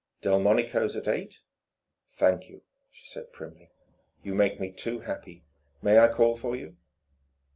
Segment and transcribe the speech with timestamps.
[0.23, 1.41] "Delmonico's at eight?"
[2.07, 3.69] "Thank you," she said primly.
[4.23, 5.43] "You make me too happy.
[5.83, 6.75] May I call for you?"